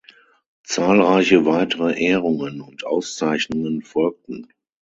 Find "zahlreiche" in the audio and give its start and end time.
0.63-1.45